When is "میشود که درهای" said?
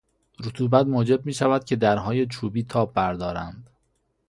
1.25-2.25